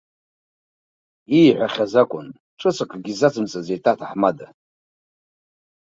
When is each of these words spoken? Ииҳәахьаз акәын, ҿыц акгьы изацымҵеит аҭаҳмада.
Ииҳәахьаз 1.39 1.93
акәын, 2.01 2.27
ҿыц 2.59 2.77
акгьы 2.83 3.11
изацымҵеит 3.13 3.85
аҭаҳмада. 3.91 4.47